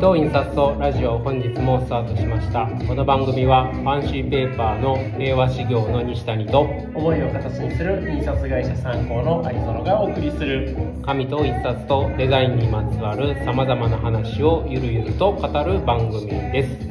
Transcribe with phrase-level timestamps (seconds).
[0.00, 2.66] 紙と印刷とラジオ本日もスタートしました。
[2.88, 6.60] この番組はファンシーペーパーの平和修行の西谷と
[6.94, 10.74] 思いを形にする印刷会社参考の有園がお送りする。
[11.04, 16.88] 紙と印刷とデザインにまつわるさまざまな話をゆるゆると語る番組です。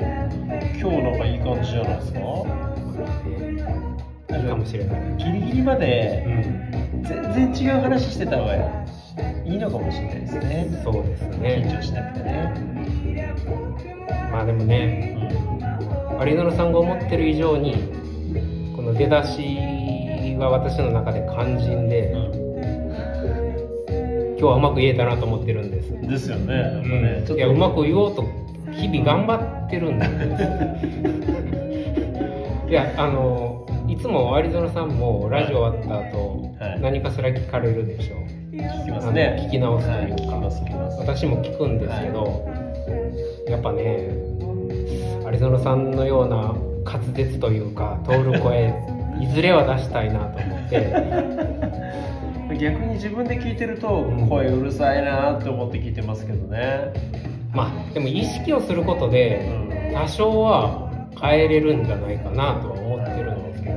[0.80, 2.20] 今日なんかいい感じじゃないですか？
[4.38, 5.17] いいかもしれない。
[5.17, 7.02] ギリギリまうでん。
[7.02, 10.81] 全然違う話してた方がいいのかもしれないですね。
[10.83, 12.78] そうです緊ね張しなくてね、
[14.31, 15.17] まあでもね
[16.25, 17.73] 有園さんが思ってる以上に
[18.75, 19.58] この出だし
[20.39, 22.13] は私の中で肝心で
[24.38, 25.94] 今日はうまく言えたなと思ってるんです。
[25.94, 28.23] うんですよねなんかね、ちょっといやうまく言おうと
[28.71, 30.11] 日々頑張ってるんです。
[32.69, 36.81] いやあのいつも有園さんもラジオ終わった後、はい。
[36.81, 38.16] 何かしら聞かれるでしょ
[38.53, 39.43] 聞きますね。
[39.47, 40.38] 聞き直すというか。
[40.38, 40.49] はい
[40.99, 42.47] 私も聞くんですけど、
[43.50, 44.09] やっぱね
[45.31, 46.53] 有園さんのような
[46.86, 48.73] 滑舌というか通る声
[49.19, 52.00] いずれは出したいなと思って。
[52.59, 54.27] 逆に自分で聞いてるとうん。
[54.27, 56.92] 声うるさいなって思って聞いてますけどね、
[57.53, 59.47] まあでも意識をすることで
[59.92, 59.94] うん。
[59.94, 60.89] 多少は
[61.22, 63.75] 変えれるんじゃないかなとは思ってるんですけど。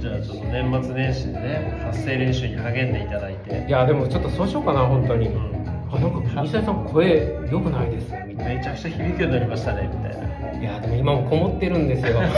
[0.00, 3.64] じゃあちょっと年末年始でね発声練習に励んでいただいて。
[3.68, 5.52] いやでもちょっとそうしようかな本当に、うん。
[5.92, 10.28] あなんか西谷さん声良くないですめちゃくちゃ響くようになりましたねみたいな。
[10.52, 12.20] ないやでも今もこもってるんですよ。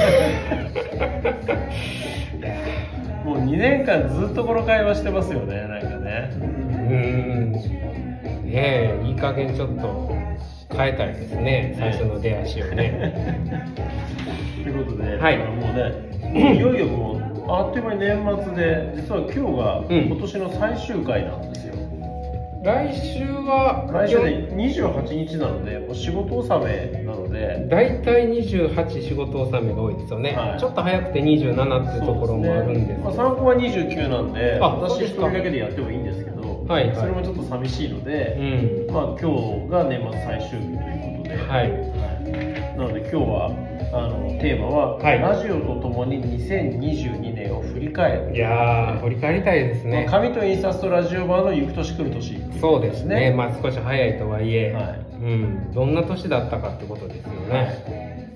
[3.25, 6.31] もう2年間ずっとこの会話してますよねなんかうね。
[6.35, 6.39] ー
[7.49, 7.53] ん。
[7.53, 7.61] ね
[8.55, 10.15] えいい加減ちょっと
[10.77, 13.15] 変えたいですね最初の出足をね。
[14.63, 15.39] ということで、はい。
[15.39, 20.07] もうねいよいよもうあっという間に年末で実は今日がうん。
[20.07, 21.74] 今年の最終回なんですよ、
[22.65, 27.67] 来週は来週で28日なのでもう仕事納めなので。
[27.69, 30.59] 大体28仕事納めが多いですよね、はい。
[30.59, 36.14] ちょっと早くて27っていうところもあるんですまあ、参考は29なんであ私一人だけでやってもいいんですけ
[36.67, 36.97] ど、はいはい。
[36.97, 38.93] それもちょっと寂しいのうで、ん。
[38.93, 41.71] まあ今日が年末最終日ということで、はい。
[42.77, 43.47] なので今日は
[43.93, 45.21] あのテーマは、はい。
[45.21, 48.35] ラジオとともに2022年を振り返る。
[48.35, 53.33] いやー振り返りたいですね、まあ紙と印刷とラジオ版の行く年来る年っていそうですね。
[53.37, 55.01] まあ少し早いとはいえ、はい。
[55.15, 57.94] うん、どんな年だったかってことですよね、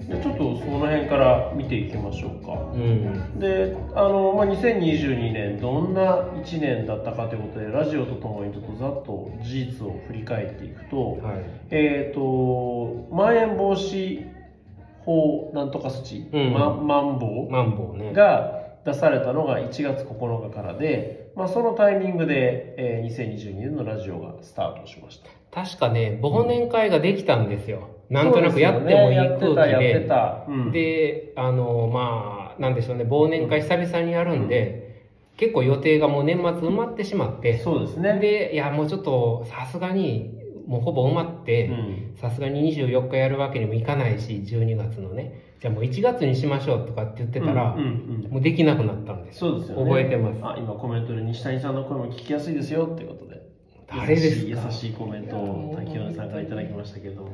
[0.09, 2.53] でちょっとその辺から見ていきましょうか。
[2.73, 3.39] うん。
[3.39, 11.45] であの、まあ、2022年どんな1年だったかということでラジオとともにちょっとざっと事実を振り返っていくと、はい。
[11.71, 14.27] えっ、とまん延防止
[15.01, 16.53] 法なんとか措置、うん。
[16.55, 18.13] ままん防マンボウね。
[18.15, 25.31] が出されたのが1月9日からで、まあ、そのタイミングで、えー2022年のラジオがスタートしました。
[25.51, 30.73] 確かね忘年会ができたんですよなんとなくやってもいい空気ででた、うん。
[30.73, 33.05] であのまあなんでしょうね。
[33.05, 38.19] 忘年会久々にやるんで、結構予定がもう年末埋まってしまってそうですね。
[38.19, 40.35] でいやもうちょっとさすがに
[40.67, 42.15] もうほぼ埋まってうん。
[42.17, 45.45] さすがに24日やるわけにもいかないし12月のね。
[45.61, 48.31] じゃあもう1月にしましょうとかって言ってたら、うんうんうん。
[48.33, 49.39] もうできなくなったんです。
[49.41, 49.85] そうですよね。
[49.85, 50.41] 覚えてます。
[50.43, 53.38] あ今コメントで西谷さんの声も聞きやすいですよってことで
[53.91, 57.27] 誰ですか優しい優しいコメントを滝米さんからいただきましたけど。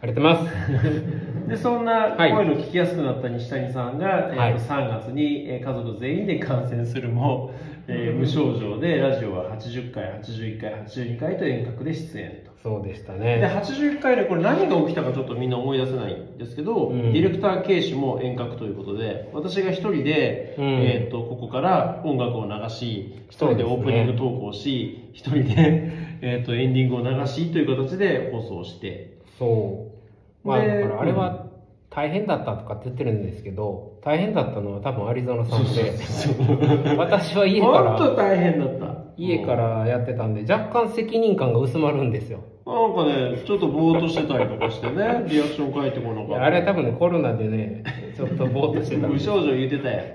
[0.00, 1.48] ありがとうございます。
[1.48, 4.52] でそんなはい声の聞きやすくなった西谷さんが、はい。
[4.52, 7.52] えーと3月に、えー家族全員で感染するも、
[7.86, 17.12] えー無症状でラジオは80回81回82回と遠隔で出演とそうでしたでね81回でこれ何が起きたかちょっとみんな思い出せないんですけど、うん。
[17.12, 20.64] ディレクター軽視も遠隔ということで私が一人で、うん。
[20.64, 29.18] えー、とここから音楽を流し一人でオープニングトークをし一、人で、 えー、とエンディングを流しという形で放送して。
[29.38, 29.86] そ
[30.44, 30.48] う。
[30.48, 31.46] まあだでからあれは
[31.90, 35.98] 大変だったとかって言ってるんですけど大変だったのは多分アリゾナさんで。
[36.96, 38.14] 私は家から。
[38.14, 38.98] 大変だった。
[39.16, 42.40] 家からやってたんで若干責任感が薄まるんですよ。
[42.64, 47.82] なんかねちょっとぼーっとしてたりとかしてね リアクション返ってこなかったあれは多分ねコロナでね
[48.14, 50.06] ちょっとぼーっとしてた無症状言ってたやん。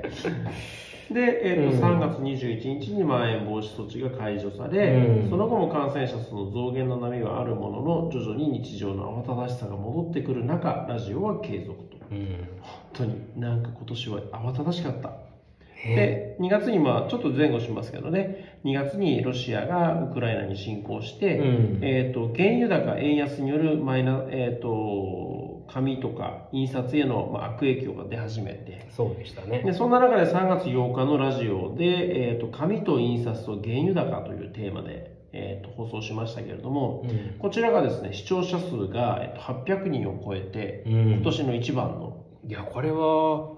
[1.14, 1.98] で、えーとうん。
[1.98, 5.30] 3月21日にまん延防止措置が解除され、うん。
[5.30, 11.98] その後も感染者数の増減の波はあるものの徐々に日常の慌ただしさが戻ってくる中ラジオは継続と。
[12.12, 12.48] うん。
[12.62, 15.10] 本当になんか今年は慌ただしかった。
[15.10, 18.60] ねで2月にまあちょっと前後しますけどね。
[18.64, 21.80] 2月にロシアがウクライナに侵攻して、うん。
[21.82, 28.88] えー、と原油高円安によるマイナ、えー、と紙とか印刷へのまあ悪影響が出始めて。
[28.90, 29.64] そうでしたね。
[29.64, 37.40] でそんな中で3月8日のラジオで、えーと「紙と印刷と原油高」というテーマで、えーと放送しましたけれどもうん。
[37.40, 41.14] こちらがですね視聴者数が、えーと800人を超えてうん。
[41.16, 43.54] 今年の一番のいやこれは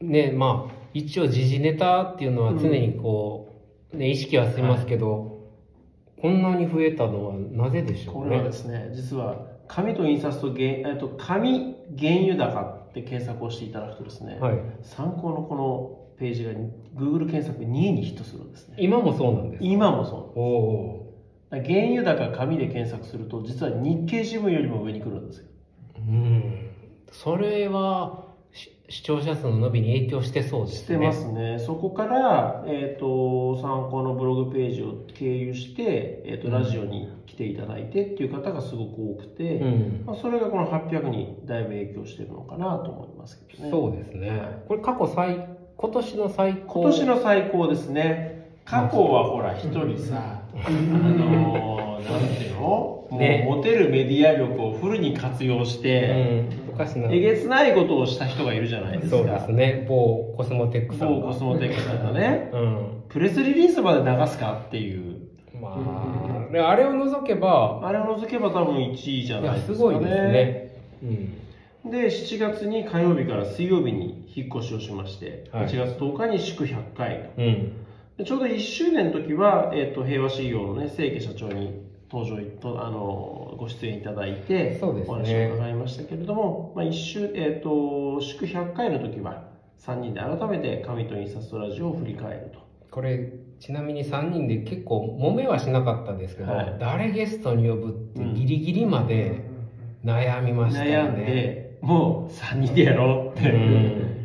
[0.00, 3.62] ねまあ一応時事ネタっていうのは常にこ
[3.92, 5.48] う、ね、意識はしますけど、
[6.20, 8.22] こんなに増えたのはなぜでしょうね？
[8.22, 14.58] これはですね実は紙と印刷と原,、えー、と紙原油高って検索をしていただくとですね、はい。
[14.82, 16.50] 参考のこのページが
[16.96, 18.76] Google 検索2位にヒットするんですね。
[18.80, 21.14] 今もそうなんです今もそうおお
[21.50, 25.46] 原油高紙で検索すると実は日経新聞よりも上に来るんですよ。
[25.98, 26.69] ーうん
[27.10, 30.80] それはし視聴者数の伸びに影響してそうですね。
[30.80, 31.58] してますね。
[31.58, 40.02] そこから、えー、と参考のブログページを経由して、えー、とラジオに来ていただいてっていう方がすごく多くて、うん。
[40.06, 43.70] まあ、それがこの800にだいぶ影響してるのかなと思いますけどね。
[43.70, 44.64] そうですね。
[44.66, 46.82] これ過去最今年の最高。
[46.82, 48.50] 今年の最高ですね。
[48.64, 52.99] 過去はほら一人さ、あのー、なんていうの？
[53.16, 57.10] ね持てるメディア力をフルに活用しうて、んおかしな。
[57.10, 59.16] えげつないことをした人がいるじゃないですか。
[59.16, 59.86] そうですね。
[59.88, 61.26] 某コスモテックさんが。
[61.26, 62.50] 某コスモテックさんがね。
[62.52, 63.02] うん。
[63.08, 65.30] プレスリリースまで流すかっていう。
[65.60, 65.74] ま
[66.48, 69.76] あ、であれを除けばあれを除けば多分1位じゃないですかね。
[69.76, 70.80] すごいですね。
[71.02, 71.90] うん。
[71.90, 75.66] で7月に火曜日から水曜日に引っ越しをしまして、はい。
[75.66, 77.72] 8月10日に祝100回うん。
[78.16, 85.12] でちょうど1周年の時は、えー、と平和事業のね清家社長に登場いとあのご出演いただいてそうですね。
[85.12, 89.44] お話を伺いましたけれども、まあ、一周えー、と祝100回の時は
[89.78, 92.68] 3人で改めて紙と印刷とラジオを振り返ると。
[92.90, 96.76] これちなみに3人で結構揉めはしなかったんですけど、はい。
[96.80, 99.48] 誰ゲストに呼ぶってギリギリまで
[100.04, 104.20] 悩みましたよ悩んね、でもう3人でやろうってうん。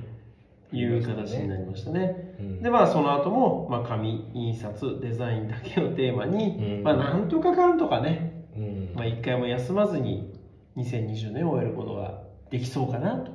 [0.71, 2.24] いう形になりましたね。
[2.57, 2.63] うん。
[2.63, 6.83] でまあその後も、まあ、紙印刷デザインだけをテーマに、うん。
[6.83, 8.91] まあなんとかかんとかね、うん。
[8.95, 10.33] まあ、一回も休まずに
[10.77, 13.31] 2020年を終えることができそうかなと。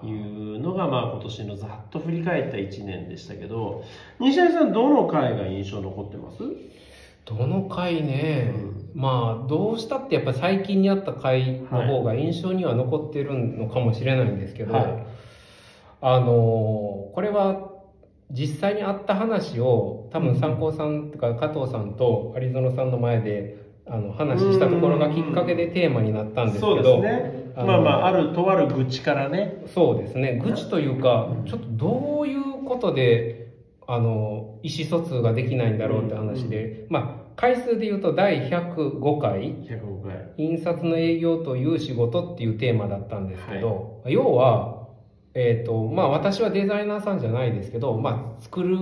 [0.00, 3.82] いうのが、まあ、今年のざっと振り返った1年でしたけど。
[4.20, 6.38] 西谷さんどの回が印象残ってます？
[7.24, 8.54] どの回ね、
[8.94, 15.06] まあどうしたってやっぱ最近にあった回の方が印象には残ってるのかもしれないんですけど、はい。
[16.00, 17.67] あのこれは
[18.30, 27.52] 実際にあった話を多分参考さんとか加藤さんと有園さんの前であの話したところがきっかけでテーマになったんですけそうどですね。
[27.56, 29.62] まあまああるとある愚痴からね。
[29.74, 30.40] そうですね。
[30.44, 33.48] 愚痴というかちょっとどういうことで
[33.86, 40.32] あの意思疎通ができないんだろうって話で、まあ回数で言うと第105回105回。
[40.36, 44.77] 印刷の営業という仕事っていうテーマだったんですけど、要は、
[45.40, 48.78] えーとまあ、私はデザイナーさんじゃないですけど、まあ、作る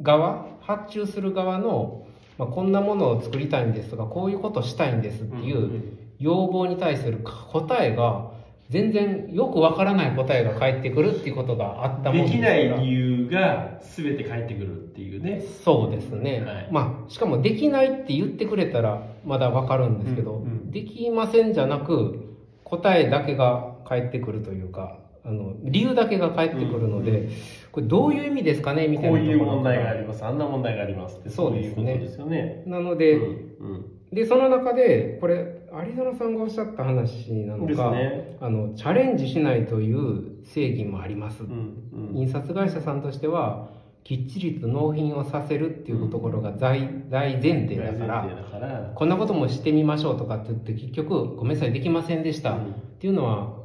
[0.00, 2.06] 側発注する側の、
[2.38, 7.18] まあ、こんなものを作りたいんですとかこういうことしたいんですっていう要望に対する
[7.52, 8.30] 答えが
[8.70, 15.42] 全然よくわからない答えが返ってくるっていうことがあったもんですきない理由が全て返ってくるっていうね。
[15.64, 16.68] そうですね、はい。
[16.70, 20.70] まあしかもできないって言ってくれたらまだわかるんですけど、うんうん。
[20.70, 27.30] できませんじゃなく答えだけが返ってくるというかあの理由だけが返ってくるので、うん
[27.70, 30.24] これどういう意味ですかねみたいこういう問題がありります。
[30.24, 31.92] あんな問題がありますってそうですね。
[31.92, 32.62] いうことですよね。
[32.66, 38.38] なので、うんでその中でこれ有園さんがおっしゃった話なのか、ね。
[38.40, 42.16] あのチャレンジしないという正義もあります、うんうん。
[42.16, 43.68] 印刷会社さんとしては
[44.04, 52.56] きっちりと納品をさせるっていうところが大大前提だから、こんなこともしてみましょうとかって言って結局ごめんなさいできませんでした、うん。
[52.56, 52.60] っ
[52.98, 53.57] ていうのは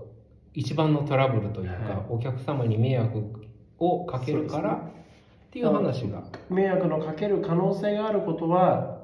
[0.54, 2.06] 一番のトラブルというか、はい。
[2.10, 3.24] お客様に迷惑
[3.80, 6.24] をかけるからっていう話が。
[6.50, 9.02] 迷惑のかける可能性があることは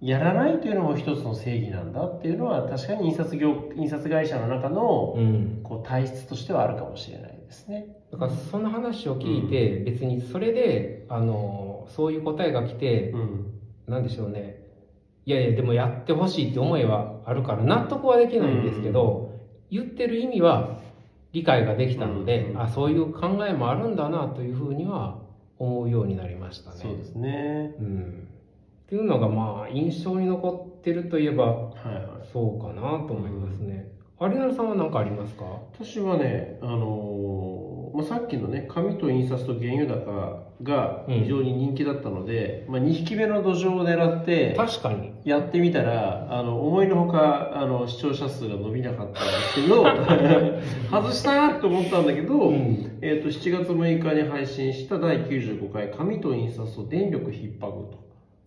[0.00, 5.60] やらないというのも一つの正義なんだっていうのは確かに印刷業印刷会社の中のうん。
[5.62, 7.96] こう体質としてはあるかもしれないですね。
[8.12, 13.54] だからその話を聞いて別にそれであのそういう答えが来てうん。
[13.86, 14.60] なんでしょうね。
[15.26, 19.32] いやいやでもやってほしいって思いはあるから納得はできないんですけど、
[19.70, 20.79] 言ってる意味は
[21.32, 25.18] 理解ができたので、うんあそういう考えもあるんだなというふうには
[25.58, 26.76] 思うようになりましたね。
[26.80, 27.74] そうですね。
[27.78, 28.28] うん、
[28.86, 32.28] っていうのがまあ印象に残ってるといえばはいはい。
[32.32, 33.88] そうかなと思いますね。
[34.20, 35.44] 有野さんは何かありますか？
[35.72, 37.69] 私はね、あのー
[38.00, 45.10] まあ、さっきのね紙と印刷と原油高が非常に人気だったので、まあ、2匹目の土壌を狙って確かに。
[45.22, 49.84] やってみたらあの思いのほかあの視聴者数が伸びなかったんですけど
[50.90, 52.98] 外したと思ったんだけど、うん。
[53.02, 57.84] えー、と7月6日に配信した第95回「紙と印刷と電力逼迫」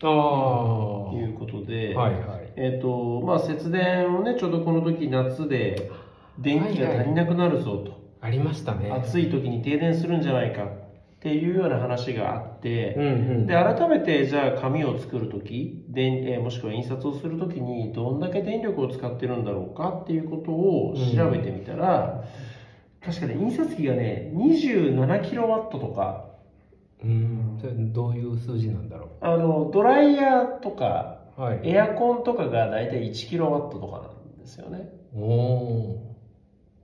[0.01, 2.53] ああということで、はいはい。
[2.55, 5.91] えーとまあ、節電をねちょうどこの時夏で
[6.39, 8.89] 電気が足りなくなるぞと、ありましたね。
[8.89, 10.69] 暑い時に停電するんじゃないかっ
[11.19, 13.47] ていうような話があって、うんうん。
[13.47, 22.23] で改めてじゃあ紙を作る時電、えーもしくは印刷をする時にどんだけ電力を使ってるんだろうかっていうことを調べてみたら、
[23.03, 26.29] 確かね印刷機がね27キロワットとか。
[27.03, 27.57] うん。
[27.59, 31.61] それどういう数字なんだろあのドライヤーとかうはい。
[31.65, 34.87] エアコンとかが大体1キロワットとかなんですよね。
[35.13, 36.12] おお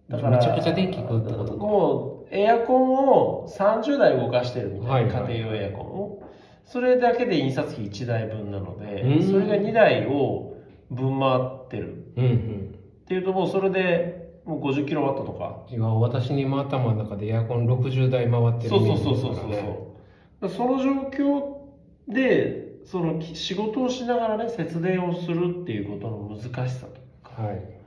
[0.09, 1.57] だからめちゃくちゃ電気食うってことか。
[1.57, 5.33] もうエアコンを30台動かしてるみたいな、はいはい。
[5.33, 6.23] 家庭用エアコンを。
[6.65, 9.27] それだけで印刷機1台分なのでうん。
[9.27, 10.55] それが2台を
[10.89, 12.11] 分回ってる。
[12.17, 12.75] うんうん。
[13.03, 15.65] っていうともうそれでもう50キロワットとか。
[15.71, 21.59] 違う私に今頭の中でエアコン60台回ってるそうイメージそうそうそうそうそうその状況
[22.07, 27.78] でそのき仕事をしながらね節電をするっていうことの難しさとかはい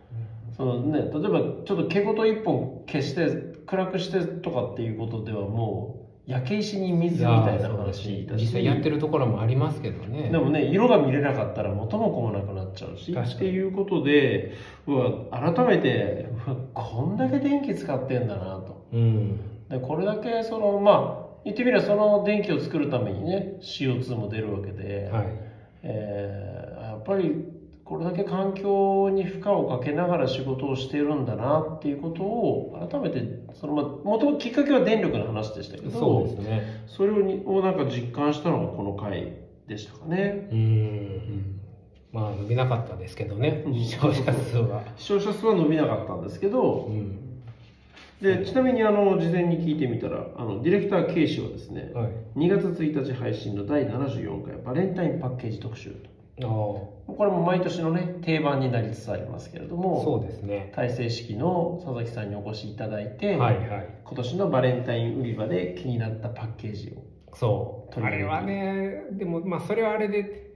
[0.56, 10.30] そのね、例えばちょっと毛ごと一本消して暗くしてとかっていうことではもう焼け石に水みたいな話実際やってるところもありますけどね。
[10.30, 13.12] でもね色が見れなかったら元も子もなくなっちゃうし。
[13.12, 14.52] っていうことで
[14.86, 16.28] うわ改めて
[16.74, 18.86] こんだけ電気使ってんだなと。
[18.92, 19.40] うん。
[19.68, 25.26] でこれだけそのまあ言ってみればその電気を作るためにね CO2 も出るわけで、はい。
[25.82, 27.34] えーやっぱり
[27.84, 33.22] これだけ環境に負荷をかけながら仕事をしているんだなっていうことを改めて
[33.54, 36.84] そのまあ元々きっかけは電力の話でしたけどそうですね。
[36.86, 39.34] それをにをなんか実感したのがこの回
[39.66, 40.48] でしたかね。
[40.52, 41.60] うん
[42.12, 43.74] まあ伸びなかったですけどねうん。
[43.74, 44.84] 視聴者数は。
[44.96, 47.42] 視聴者数は伸びなかったんですけどうん。
[48.20, 52.12] でちなみにあの事前に聞いてみたらあのディレクター K 氏はですねはい。
[52.36, 56.12] 2月1日配信の第74回バレンタインパッケージ特集と
[56.48, 60.72] これも毎年のね定番になりつつありますけれどもそうですね。
[60.74, 63.88] 大成式の佐々木さんにお越しいただいて、はいはい。
[64.04, 67.02] 今年のバレンタイン売り場で気になったパッケージを
[67.34, 67.94] そう。
[67.94, 68.30] 取り上げて。
[68.30, 70.52] あれはねでもまあそれはあれで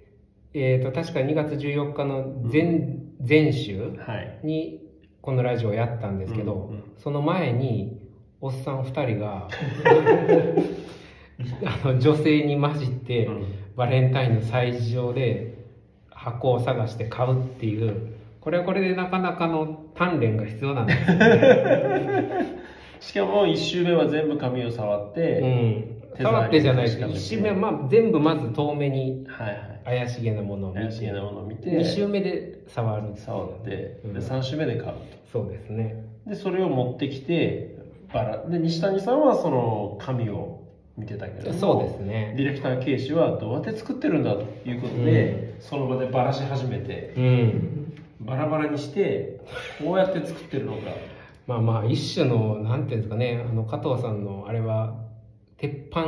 [0.54, 4.40] えー、と確か2月14日の前,、前週はい。
[4.42, 4.80] に
[5.20, 6.82] このラジオやったんですけど、うんうん。
[6.96, 8.00] その前に
[8.40, 9.48] おっさん2人が
[11.64, 13.44] あの女性に混じって、うん。
[13.76, 15.55] バレンタインの催事場で
[16.26, 22.60] 箱を探して買うっていうこれはこれでなかなかの鍛錬が必要なんですよね、
[23.00, 25.84] しかも1周目は全部紙を触って、うん、
[26.16, 29.26] 手触ってじゃないですか確かめて1周目は、まあ、全部まず遠目に
[29.84, 31.70] 怪しげなものを見怪しげてなものを見て。
[31.70, 34.14] 2周目で触る触って、うん。
[34.14, 34.94] で3周目で買う
[35.32, 36.04] そうですね。
[36.24, 37.76] とでそれを持ってきて
[38.12, 40.62] バラで西谷さんはその紙を
[40.96, 42.34] 見てたけれどもそうですね。
[42.36, 48.02] ディレクター K 氏はどうやって作ってるんだということで、その場でバラし始めてうん。
[48.20, 49.40] バラバラにして
[49.82, 50.90] こうやって作ってるのか。
[51.46, 54.96] まあまあ一種のなんていうんですかねあの加藤さんのあれは
[55.58, 56.06] 鉄板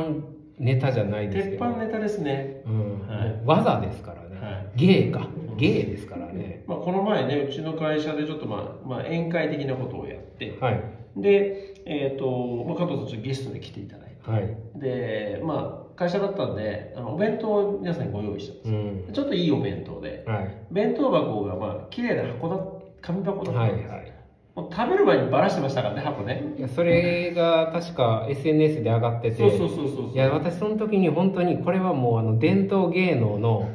[0.59, 3.07] ネタじゃないですけ鉄ど板ネタですね、うん。
[3.07, 3.41] はい。
[3.45, 4.71] 技ですからね、はい。
[4.75, 5.27] 芸か。
[5.57, 10.57] 芸ですからね、まあ、この前ねうちの会社でちょっとまあ、まあ、宴会的なことをやって。
[10.59, 10.83] はい。
[11.15, 14.29] で、えーとまあ、加藤さんちょっとゲストで来ていただいて。
[14.29, 14.57] はい。
[14.75, 18.79] でまあ会社だったんであのお弁当を皆さんにご用意したんですうよ、
[19.09, 19.13] ん。
[19.13, 20.23] ちょっといいお弁当で。
[20.25, 20.57] はい。
[20.71, 22.57] 弁当箱がまあ綺麗な箱だ
[23.01, 24.13] 紙箱だったんです、はいはい。
[24.55, 26.55] もう食べる前にバラしてましたからね箱ね。
[26.57, 29.37] いやそれが確か SNS で上がってて。
[29.37, 33.69] そうそうそうそういや私その時に本当にこれはもうあの伝統芸能の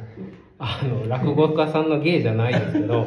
[0.57, 3.05] あの落語家さんの芸じゃないですけど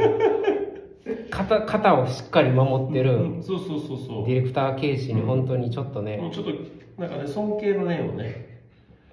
[1.30, 4.26] 型型をしっかり守ってるうんそうそうそうそう。
[4.26, 6.52] ディレクター形式に本当にちょっとね、もうちょっと
[7.00, 8.47] なんかね尊敬の念をね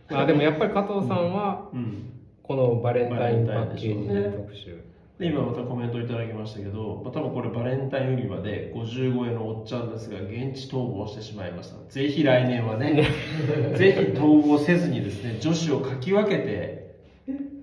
[0.10, 2.12] あでもやっぱり加藤さんはうん
[2.44, 4.80] このバレンタインパッケージ特集、
[5.18, 11.78] で今またコメントいただきましたけど、まあ、多分これバレンタイン売り場で50超えのおっちゃんですが現地逃亡してしまいました。
[11.90, 13.08] ぜひ来年はね
[13.76, 16.98] ぜひ逃亡せずにですね女子をかき分けて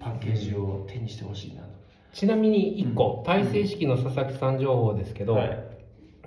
[0.01, 1.69] パッケージを手にしてほしいなと、
[2.13, 5.72] ちなみに1個、大成式の佐々木さん情報ですけど、はい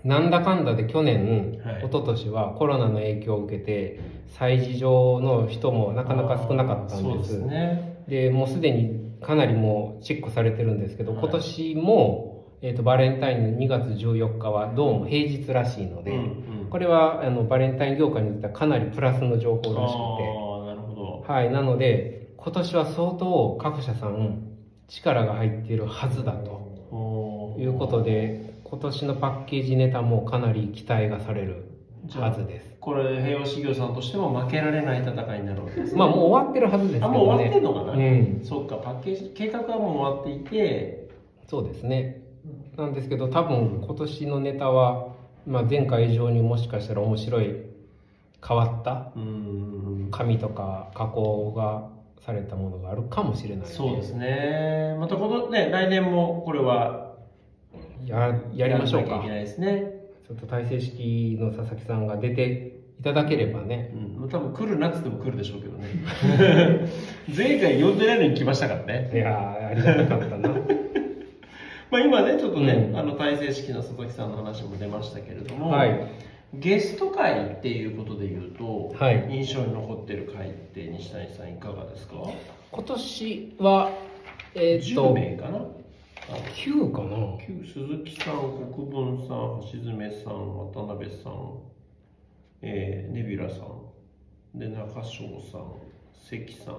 [0.06, 1.86] なんだかんだで去年、はい。
[1.86, 4.00] 一昨年はコロナの影響を受けて
[4.40, 7.34] 催事場の人もなかなか少なかったんです。
[7.34, 8.04] ですね。
[8.08, 11.22] でもうすでにかなりもうチェックされてるんですけど、はい。
[11.24, 16.22] 今年も、えー、とバレンタインの2月14日はどうも平日らしいので、うんう
[16.68, 16.70] ん。
[16.70, 20.28] これはあのバレンタイン業界にとってはかなりプラスの情報らしくて、
[20.68, 21.26] なるほど。
[21.28, 24.56] はい、なので今年は相当各社さん
[24.88, 31.64] 力が入っているはずだということで今年のパッケージネタもかなり期待がされる
[32.10, 32.76] はずです。
[32.82, 35.98] これ平和事業さんとしても負けられない戦いになるわけですね。
[35.98, 37.16] まあもう終わってるはずですけどね。
[37.16, 38.42] あもう終わってんのかな、うん。
[38.44, 41.10] そっかパッケージ計画はもう終わっていて。
[41.48, 42.22] そうですね。
[42.76, 45.14] なんですけど多分今年のネタは、
[45.48, 47.56] まあ、前回以上にもしかしたら面白い
[48.46, 50.10] 変わったうん。
[50.12, 51.88] 紙とか加工が
[52.26, 54.98] されたものがあるかもしれないのそうですね。
[55.00, 57.05] またこのね来年もこれは
[58.06, 59.10] ややりましょうか。
[59.10, 59.92] やらなきゃいけないですね、
[60.28, 63.92] ちょっと体制式の佐々木さんが出ていただければね。
[64.20, 66.90] うん、多分来るなっつっても来るでしょうけどね。
[67.36, 69.12] 前回呼んでないのに来ましたからね。
[69.14, 70.50] いやーありがたかったな。
[71.92, 72.98] まあ今ねちょっとね、うん。
[72.98, 76.00] あの体制式の佐々木さんの話も出ましたけれども、はい。
[76.54, 79.28] ゲスト会っていうことで言うと、はい。
[79.30, 82.16] 印象に残ってる会って西谷さんいかがですか？
[82.72, 83.92] 今年は
[84.56, 85.60] えーっ10と名かな？
[86.28, 87.38] あ9かな。
[87.46, 91.60] 旧鈴木さん、国分さん、橋爪さん、渡辺さん、
[92.64, 93.58] えー、ネビュラさ
[94.56, 95.76] ん、で中翔さん、
[96.28, 96.78] 関さん、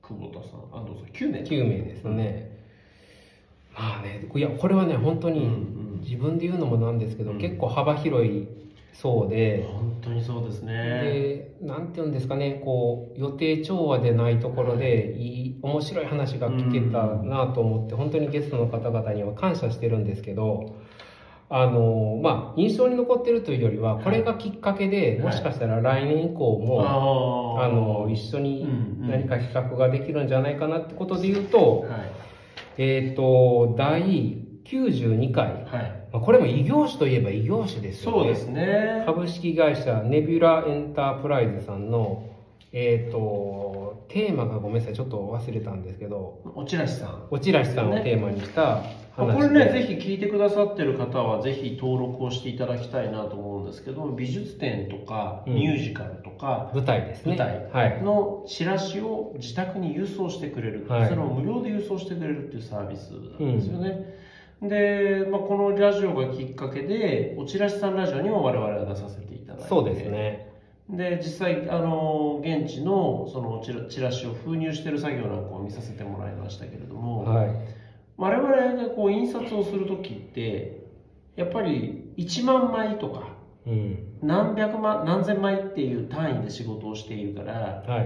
[0.00, 1.38] 久保田さん、安藤さん、9名。
[1.40, 2.56] 9名ですね、
[3.74, 5.48] まあねいやこれはね本当に
[6.02, 7.38] 自分で言うのもなんですけど、うん。
[7.38, 8.46] 結構幅広い
[8.92, 10.74] 層で、本当にそうですね。
[11.60, 15.36] でなんていうんですかねこう予定調和でないところでい。
[15.36, 20.76] い面白い話が聞けたなと思って本当にゲストの方々には感謝してるんですけど
[21.50, 25.20] あのまあ印象に残ってるというよりはこれがきっかけで、はい。
[25.20, 26.82] もしかしたら来年以降も、
[27.58, 27.64] あー。
[27.64, 29.08] あの一緒にうんうん。
[29.08, 32.12] 何か企画ができるんじゃないかなってことで言うと、はい。
[32.76, 35.64] えっ、と第92回、はい。
[36.12, 38.18] まあ、これも異業種といえば異業種ですよね。
[38.18, 39.02] そうですね。
[39.06, 42.28] 株式会社ネビュラエンタープライズさんの
[42.72, 46.40] えっ、とテーマがごめんなさいちょっと忘れたんですけど。
[46.54, 47.26] おちらしさん。
[47.30, 55.54] おちらしさんをテーマにした話これね、ぜひ聞いてくださってる方は、ぜひ登録をしていただきたいなと思うんですけど、美術展とか、うん。
[55.54, 57.36] ミュージカルとか、舞台ですね。
[57.36, 57.68] 舞台。
[57.72, 58.02] はい。
[58.02, 61.08] のチラシを自宅に郵送してくれる、はい。
[61.08, 64.27] それを無料で郵送してくれるっていうサービスなんですよね。
[64.62, 70.48] で、まあ、このラジオがきっかけで、おちらしさんラジオにも我々は出させていただいて、そうですね。
[70.90, 77.50] で実際あの現地のそのチラチラシを封入してる作業なんかを見させてもらいましたけれども、はい。
[78.16, 80.86] 我々がこう印刷をする時って
[81.36, 84.04] やっぱり1万枚とかうん。
[84.22, 88.00] 何百万何千枚っていう単位で仕事をしているからは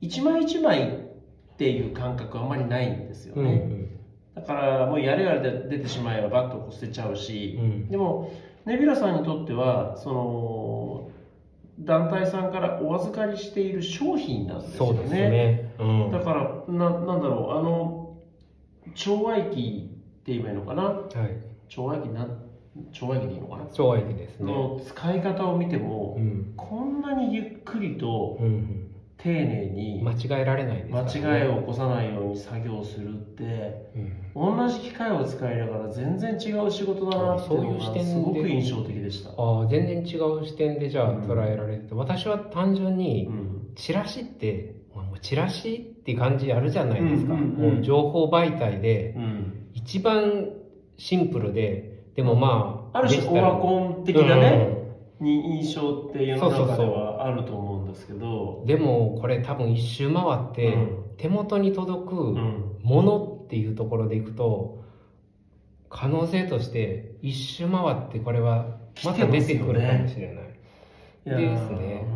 [0.00, 0.06] い。
[0.06, 3.99] 1枚1枚っていう感覚はあんまりないんですようんね、
[4.34, 7.88] だからもうやれやれで出てしまえばバッとこう捨てちゃうし、うん。
[7.88, 8.32] でも
[8.64, 11.10] ネビュラさんにとってはその
[11.78, 15.74] 団体さんからお預かりしている商品なんですよそうですね。
[15.78, 16.10] うん。
[16.10, 18.16] だからななんだろうあの
[18.94, 20.82] 調和液って言えばいいのかな？
[20.82, 21.10] はい。
[21.68, 22.42] 調和液なん
[22.92, 24.52] 調和液でいいのかな、超愛機ですね。
[24.52, 26.52] の使い方を見ても、うん。
[26.56, 28.89] こんなにゆっくりとうん
[29.22, 33.90] 丁寧うんに間違えられない間違いを起こさないように作業するって
[34.34, 34.56] うん。
[34.56, 38.10] 同じ機械を使いながら全然違う仕事だなっていうのがそういう視点で。
[38.10, 39.30] すごく印象的でした。
[39.30, 43.72] ああ全然違う視点でじゃあうん捉えられて、私は単純にうん。
[43.76, 47.74] チラシってもうチラシって感じあるじゃないですか、うんうんうん。
[47.74, 49.68] もう情報媒体でうん。
[49.74, 50.50] 一番
[50.96, 54.79] シンプルででもまあある種オワコン的なね、
[55.20, 58.60] に印象って世の中ではあると思うんですけど。
[58.60, 61.04] うんでもこれ多分一周回って、うん。
[61.16, 62.76] 手元に届くうん。
[62.82, 64.82] ものっていうところでいくと
[65.88, 70.44] 可能性として一周回ってこれはまた出てくるかもしれない、
[71.26, 72.06] いやーですね。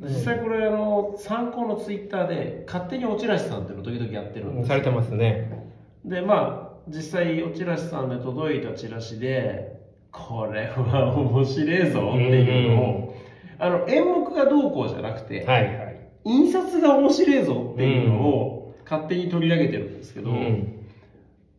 [0.00, 0.08] うん。
[0.08, 5.70] 実際これあの参考のツイッターで勝手におちらしさんっていうのを時々やってるんですされてますね。
[6.04, 9.81] でまあ実際おちらしさんで届いたチラシで
[10.12, 13.16] これは面白いぞっていうのを、
[13.58, 16.08] あの演目がどうこうじゃなくて、はいはい。
[16.24, 20.86] 印刷が面白いぞっていうのを勝手に取り上げてるんですけど、うん。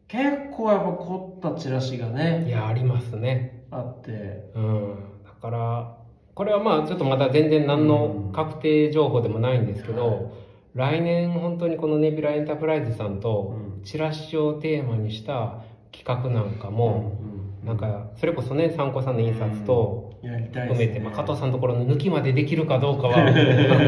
[0.07, 0.23] 結
[0.55, 3.65] 構やっぱ凝ったチラシがいねやありますね。
[3.71, 4.51] あって。
[4.55, 4.95] うん。
[5.25, 5.97] だから
[6.35, 10.31] これはまあちょっとまだ全然何の確定情報でもないんですけど、
[10.75, 13.83] 来年本当にこのネビュラエンタープライズさんとうん。
[13.83, 23.31] チラシをテーマにした企画なんかも、うんなんかそれこそね参考さんの印刷と含めて、ねまあ、加藤さんのところの抜きまでできるかどうかは わ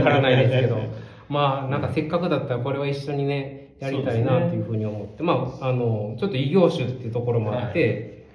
[0.03, 0.77] からないですけど
[1.27, 8.25] まあなんかせっかくだったらこれは一緒にねやりたいなっていうふうに思って、まああのちょっと異業種っていうところもあって、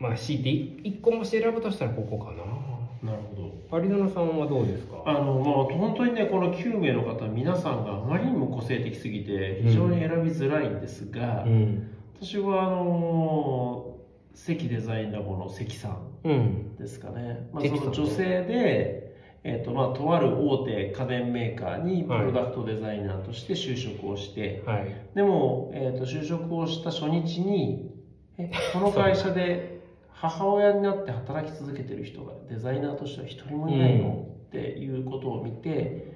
[0.00, 3.10] まあ強いて一個もして選ぶとしたらここかな。
[3.12, 3.50] なるほど。
[3.70, 5.02] パリドナさんはどうですか？
[5.06, 11.90] あのまあ本当にねこの9名の方皆さんがあまりにも個性的すぎて非常に選びづらいんですが、うん。
[12.20, 13.93] 私はあの
[14.34, 16.76] 関デザインラボの関さんうん。
[16.76, 17.94] ですかね、まあ、関さん。
[17.94, 24.94] その女性で、えーとまあ、とある大手家電メーカーにプロダクトデザイナーとして就職をして、はい。
[25.14, 27.94] でも、えー、と就職をした初日に
[28.38, 36.13] えこの会社で母親になって働き続けてる人がデザイナーとしては一人もいないの、っていうことを見て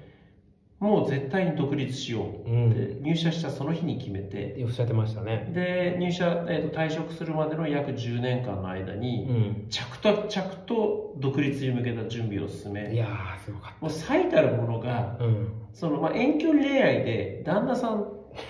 [0.80, 2.70] もう絶対に独立しよううん。
[2.70, 5.50] って入社したその日に決めておっしゃってましたね。
[5.52, 9.66] で入社、えー、と退職するまでの約10年間の間うにん。
[9.70, 15.52] 着々着と独立に向けた準備を進めいやーすごかっもう最たるものがたうん。
[15.72, 18.06] その、まあ、遠距離恋愛で旦那さん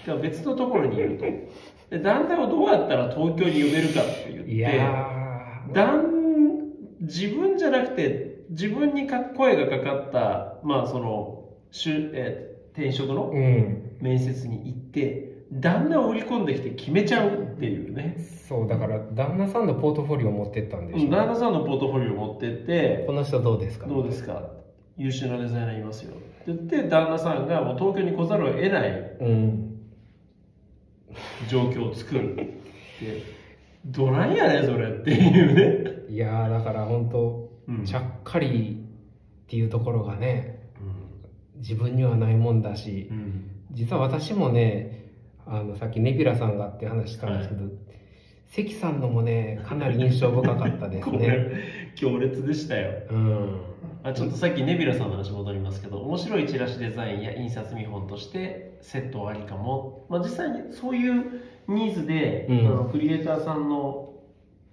[0.07, 1.25] が別のところにいると。
[1.91, 5.19] で旦那をどうやったら東京に呼べるかって言っていや
[7.01, 11.38] 自分じゃなくて自分にか声がかかった、まあその
[11.71, 13.97] しゅえー転職のうん。
[14.01, 18.17] 面接に行って旦那を売り込んできて決めちゃうっていうね。
[18.49, 23.87] そうだから旦那さんのポートフォリオを持ってったんでしょ旦那さんのポートフォリオを持ってってこの人どうですか？
[23.87, 24.51] どうですか？
[24.97, 26.13] 優秀なデザイナーいますよ。
[26.13, 29.81] って言って旦那さんがもう東京に来ざるを得ないうん。
[31.49, 32.55] 状況を作るで
[33.87, 37.85] どないやねんそれっていうね、いやーだから本当うん。
[37.85, 38.85] ちゃっかり
[39.45, 40.57] っていうところがね
[41.59, 43.51] 自分にはないもんだしうん。
[43.73, 45.11] 実は私もね
[45.47, 47.65] あのさっきネビュラさんがって話したんですけど、
[48.49, 51.53] 関さんのもねかなり印象深かったです こねれ
[51.95, 52.91] 強烈でしたよ。
[53.11, 53.49] うん。
[54.03, 61.25] あちょっとさっきネビュラさんの話戻りますけど面白いチラシデザインや印刷見本としてセットありかも、まあ、実際にそういう
[61.67, 62.59] ニーズで、うん。
[62.67, 64.15] あのクリエイターさんの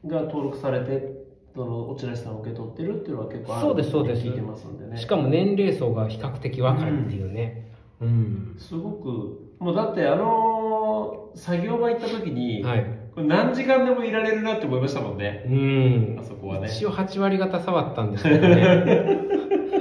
[0.06, 1.15] が登録されて
[1.56, 4.22] そのおチラシさんを受け取ってるっていうのは結構あるそうですそうです。
[4.22, 4.98] 聞いてますんでね。
[4.98, 7.72] しかも年齢層が比較的若いっていうね。
[8.02, 12.86] うん、すごくもうだってあの作業場行った時に、はい。
[13.16, 15.46] これ何時間でもいられるなって思いましたもんね。
[15.48, 16.20] うん。
[16.20, 16.68] あそこはね。
[16.68, 18.90] 一応8割方触ったんですけどね、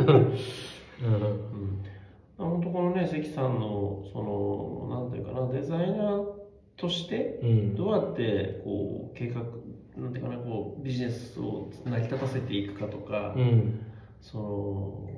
[0.07, 0.17] うん。
[0.17, 0.31] うん
[2.39, 6.25] 本当このね関さんのそのなんていうかなデザイナー
[6.77, 7.75] としてうん。
[7.75, 9.43] どうやってこう計画
[9.97, 13.81] なんていうかなこうビジネスを成り立たせていくかとか、うん。
[14.21, 15.11] その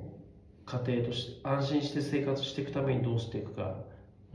[0.65, 3.75] 家庭として安心して生活していくためにどうしていくか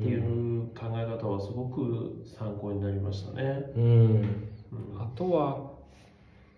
[0.01, 3.71] っていう考え方はすごく参考になりましたね。
[3.77, 3.83] うん。
[3.85, 4.27] うん。
[4.99, 5.73] あとは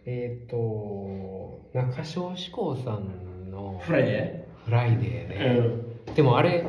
[0.07, 6.65] えっ、と中小志向さんのフライデフライデーー、ね、でもあれ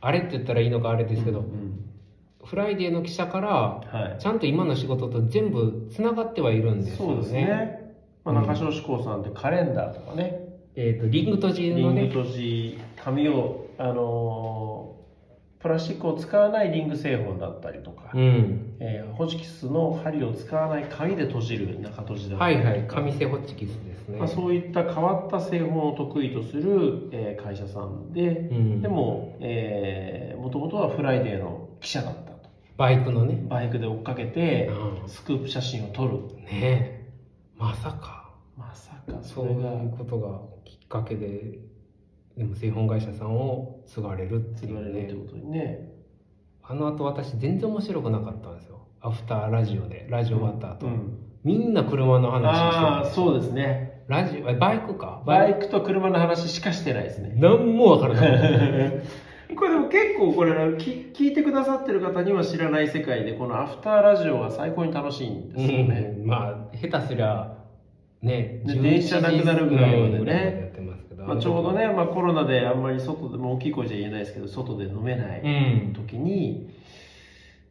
[0.00, 1.87] あれって言ったらいいのかあれですけど、うん
[2.48, 4.20] フライデーの記者からはい。
[4.20, 7.14] ちゃんと今の仕事と全部つながってはいるんですよね。
[7.14, 7.94] そうですね。
[8.24, 14.98] まあ、中条志向さんってカレンダーとかね、えっ、とリング閉じリンのねグ閉じ、紙を、あのー
[15.60, 18.76] プラスチックを使わないリング製本だったりとか、うん。
[18.78, 22.86] えーホチキスの針を使わない紙で綴じる中綴じだったりはいはい。
[22.86, 32.30] 紙製ホッチキスですね、まあ、そういった変わった製本を得意とする、えー会社さんで、うん、でも、えー、もともとは FRIDAY の記者だった。
[32.30, 32.37] と。
[32.78, 34.70] バイクのね、バイクで追っかけて、
[35.04, 36.14] うスクープ写真を撮る。
[36.14, 36.48] ん、ね。
[36.50, 37.08] え
[37.58, 38.30] まさか。
[38.56, 41.58] まさかそそういうことがきっかけで
[42.36, 45.00] でも製本会社さんを継がれるって継がいうね。
[45.02, 45.92] れるってことにね。
[46.62, 48.86] あの後私全然面白くなかったんですよ。
[49.00, 51.18] アフターラジオでラジオ終わった後、うん。
[51.42, 54.04] みんな車の話ああ、してそうですね。
[54.06, 55.24] たラジオえバイクか？
[55.26, 57.32] バイクと車の話しかしてないですね。
[57.34, 59.02] 何もわからない
[59.56, 66.14] これでも結構これき聞いてくださってる方には知らない世界でこのアフターラジオは最高に楽しいんですよね。
[66.18, 66.26] うん。
[66.26, 67.56] まあ下手すりゃ
[68.22, 70.68] ね11ね電車なくなるぐらいまでね。
[71.26, 75.92] まあ、ちょうどね、まあ、コロナであんまり外でも大きい声じゃ言えないですけど外で飲めないうん。
[75.92, 76.70] 時に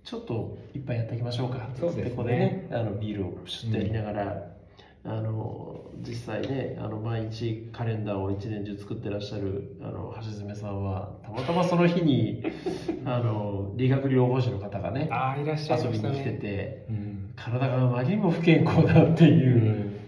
[0.04, 1.70] ちょっと一杯やっていきましょうか。
[1.80, 2.04] そうですね。
[2.04, 4.44] つってここでねあのビールをプシュッとやりながら、
[5.08, 12.44] あの実際ねあの毎日カレンダーを一年中作ってらっしゃるあの橋爪さんはたまたまその日に
[13.06, 19.56] あの理学療法士の方がねああいらっしゃい遊ましたびに来てねてうん、体があまりにも不健康だっていう。
[19.56, 20.00] う、ん、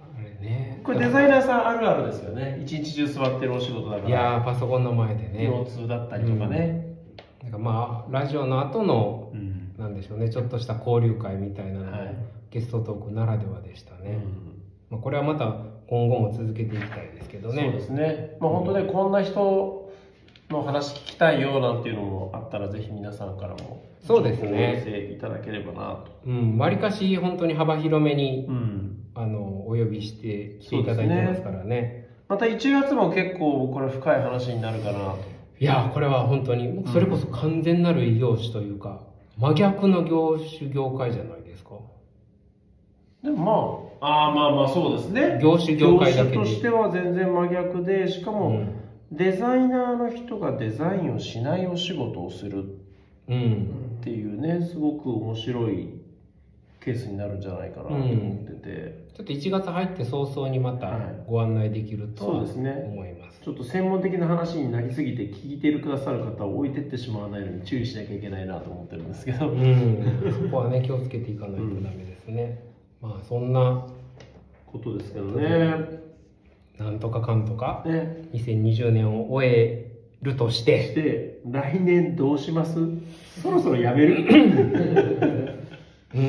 [0.00, 0.80] あれね。
[0.84, 2.60] これデザイナーさんあるあるですよね。
[2.62, 4.08] 一日中座ってるお仕事だから。
[4.08, 5.46] いやーパソコンの前でね。
[5.46, 6.96] 腰痛だったりとかね、
[7.42, 9.74] なんかまあラジオの後のうん。
[9.78, 10.28] なんでしょうね。
[10.28, 11.86] ちょっとした交流会みたいなの。
[11.86, 15.56] も、はいゲストトークならではでしたね、うんまあ、これはまた
[15.88, 19.90] 今後も続けていきたいですけどねそうですね、まあ、本当ねこんな人
[20.50, 26.10] の話聞きたいよなんていうのもあったらぜひ皆さんからもそうですねお寄せいただければなと。
[26.26, 32.08] うん、わりかし本当に幅広めに、うんあの、お呼びして来ていただいてますからね。
[32.28, 35.18] また1月も結構これ深い話になるかなと。
[35.58, 39.00] いや、これは本当に、それこそ完全なる異業種というか、
[39.36, 41.70] 真逆の業種業界じゃないですか。
[43.22, 45.38] でもまあ、ああまあまあそうですね。
[45.42, 48.76] 業種業界だけで業種としては全然真逆で、しかも、うん。
[49.12, 52.64] デザイナーの人がデザインをしないお仕事をする
[53.28, 53.96] うん。
[54.00, 56.00] っていうね、すごく面白い
[56.80, 63.40] ケースになるんじゃないかなと思ってて、ちょっと1月入って早々にまたはいご案内できるとはそうですね思います。
[63.44, 70.42] ちょっと専門的な話になりすぎて聞いてくださる方を置いてってしまわないように注意しなきゃいけないなと思ってるんですけど、うん。
[70.42, 72.69] そこはね、気をつけていかないとダメですね。
[73.00, 73.86] まあ、そんな、
[74.66, 76.00] ことですけどね。
[76.78, 79.90] なんとかかんとか、ね2020年を終え
[80.22, 82.74] るとし、してて、来年どうします？
[83.42, 84.16] そろそろやめる？
[86.14, 86.20] うー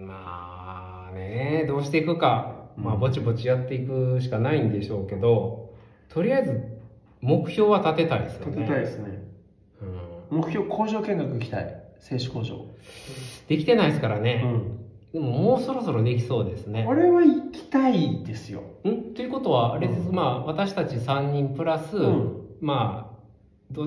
[0.00, 5.72] ん、まあね、どうしていくか、まあ、うんぼちぼちやっていくしかないんでしょうけど、
[6.08, 6.60] とりあえず、
[7.20, 8.52] 目標は立てたいですよね。
[8.58, 9.22] 立てたいですね。
[10.30, 11.82] うん目標工場見学行きたい。
[11.98, 12.64] 製紙工場。
[13.48, 14.44] できてないですからね。
[15.12, 15.20] ん。
[15.20, 16.84] でも、もうそろそろできそうですね。
[16.86, 18.62] これは行きたいですよ。
[18.84, 19.14] ん？
[19.14, 23.22] ということは、あれです、うんまあ、私たち3人プラス、うんまあ、
[23.70, 23.82] ど、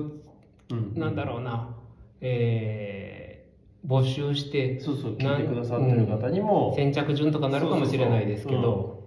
[0.70, 1.74] うんなんだろうな、
[2.20, 9.04] えー、募集して、そうそう、聞いてくださってる方にも、先着順とかなるかもしれないですけど、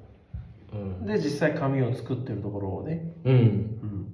[0.74, 1.06] うん。
[1.06, 3.36] で、実際紙を作ってるところをね、うん。
[3.36, 4.14] うん。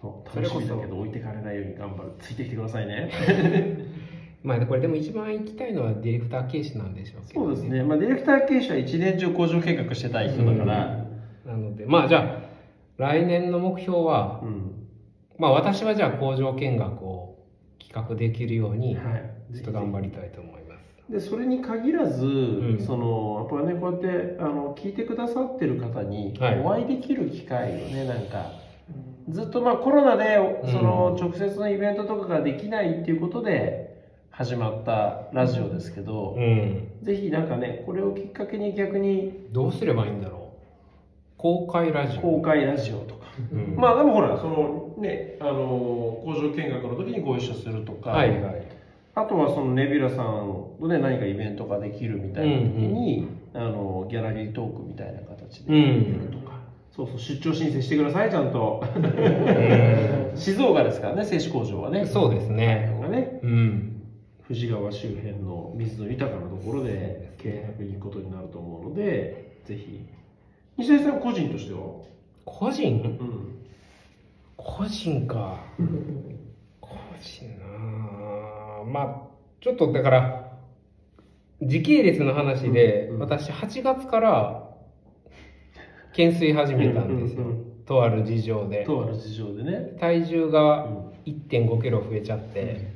[0.00, 2.12] そう楽しみだけど置いてかれないように頑張る。
[2.18, 3.10] ついてきてくださいね。
[4.42, 7.82] まあ、これでも一番行きたいのはディレクター形式なんでしょうけど、そうですね。
[7.84, 11.06] まあ、ディレクター経営者は一年中工場見学してたい人だから、
[11.46, 12.48] なので、まあじゃあ、
[12.98, 14.88] 来年の目標は、うん。
[15.38, 17.38] まあ私はじゃあ工場見学を
[17.80, 19.54] 企画できるように、はい。
[19.54, 20.62] ちょっと頑張りたいと思います。
[21.12, 28.52] でそれに限らず、んそのやっぱりねこうやってあの聞いてくださってる方にはいお会いできる機会をね、なんか
[29.28, 33.91] ずっとまあコロナでうんその直接のイベントとかができないっていうことで
[34.42, 36.88] 始まったラジオですけど、うん。
[37.00, 40.50] ぜひなんかねこれをきっかけに逆にどうすればいいんだろ
[41.38, 41.38] う。
[41.38, 42.20] 公開ラジオ。
[42.20, 48.66] 公開ラジオとか、うんまあでもほらそのねあの工場見学の時にご一緒するとか、はいはい。
[49.14, 55.86] あとはそのネビュラさんとね何かイベントができるみたいな時に、あのギャラリートークみたいな形でや
[56.18, 56.58] るとか、
[56.90, 58.82] そうそう出張申請してくださいちゃんと
[60.34, 62.98] 静岡ですからね製紙工場はねそうですね。
[63.00, 64.01] がねうん。
[64.52, 70.04] 富士川周辺の水の豊かなところで見学に行くことになると思うのでぜひ。
[70.76, 71.80] 西田さん個人としては？
[72.44, 73.02] 個人？
[73.18, 73.58] うん。
[74.58, 75.58] 個人か。
[76.82, 77.64] 個人な
[78.82, 79.22] あまあ、
[79.62, 80.52] ちょっとだから、
[81.62, 83.20] 時系列の話で、うんうん。
[83.20, 84.68] 私8月から
[86.10, 87.44] 懸垂始めたんですよ。
[87.44, 88.84] うんうんとある事情で。
[88.84, 92.91] とある事情でね、体重うがん1.5キロ増えちゃって、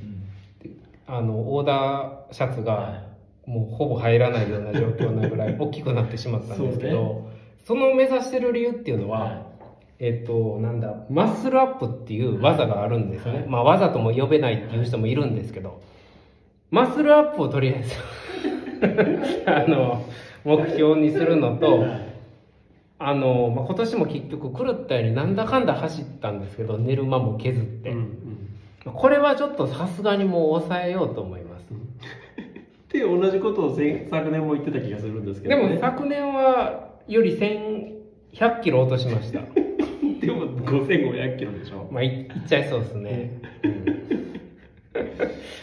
[1.07, 3.05] あの、オーダーシャツが
[3.47, 7.29] もうほぼ入らないような状況なぐらい 大きくなってしまったんですけど、
[7.64, 9.42] その目指してる理由っていうのは、は
[9.99, 13.33] えっと、なんだ、マッスルアップっていう技があるんですね。
[13.33, 13.47] はい。
[13.47, 15.81] まあ、技とも呼べないっていう人もいるんですけど、
[16.71, 17.97] マッスルアップをとりあえず、
[19.51, 20.03] あの、
[20.45, 21.87] 目標にするのと、
[22.99, 27.90] あの、まあ、今年も結局狂ったようになんだかんだ走ったんですけど、寝る間も削って。
[27.90, 28.56] うんうん
[28.92, 31.66] これはちょっとさすがにもう抑えようと思います。
[31.72, 39.40] って同じことを先昨年も言ってた気がするんですけでど、ね、も昨年はより1100キロ落としました。
[40.20, 43.40] でも5500キロでしょまあ、いいっちゃいそうですね。
[43.62, 43.87] うん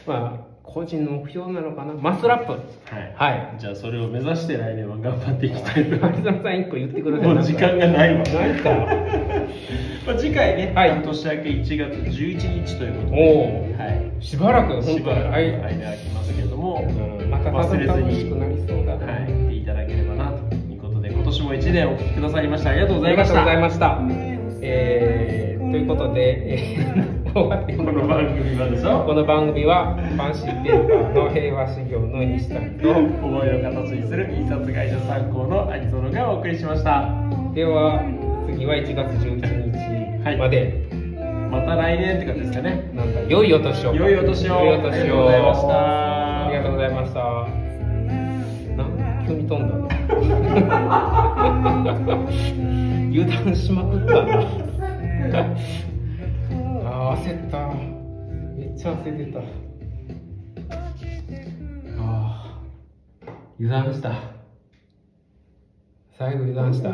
[0.06, 1.94] まあ、個人の目標なのかな？
[1.94, 2.54] マッスルアップ。
[2.54, 3.56] はい、はい。
[3.60, 7.28] じゃあそれを目指して来年は頑張っていきたいと思さん一個言ってください。
[7.28, 8.70] もう時間がないわないか。
[10.08, 13.84] まあ次回ね、はい年明け1月11日ということおで、お。
[13.84, 15.52] はい、しばらく、しばらくはい。
[15.52, 19.14] 間空きますけれども、うんまた楽忘れずにしくなりそうだな。
[19.14, 24.64] はい、行っていただければなということで今年も1年お聞きくださりましてありがとうございましたありがとうございました。
[24.66, 27.66] えー、ということで、えー、この番
[28.28, 37.10] 組はでしょこの番組は、ファンシーペーパーの平和修行の西谷と、思いを形にする印刷会社参考のアニソノがお送りしました
[37.56, 38.04] では、
[38.46, 40.86] 次は1月11日まで、
[41.50, 43.96] また来年って感じですかねなんだ、良いお年を。
[43.96, 44.94] 良いお年を良いお年を。
[44.94, 47.20] ありがとうございましたありがとうございました。
[48.78, 48.94] なん
[49.26, 49.90] 急に飛んだの
[53.10, 54.44] 油断しまくったな。
[57.14, 57.68] あ焦った。
[58.58, 59.40] めっちゃ焦ってた。
[62.00, 62.60] あ
[63.60, 64.16] 油断した。
[66.18, 66.90] 最後油断した。